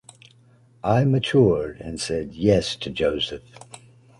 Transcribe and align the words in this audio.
I 0.83 1.03
matured 1.05 1.79
and 1.79 1.99
said 2.01 2.33
yes 2.33 2.75
to 2.77 2.89
Joseph. 2.89 3.43